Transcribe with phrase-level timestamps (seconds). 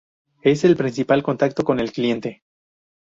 [0.41, 2.41] Es el principal contacto con el cliente.